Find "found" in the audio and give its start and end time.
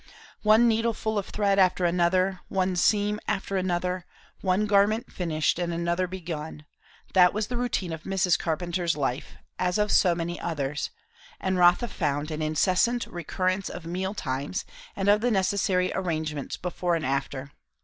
11.87-12.31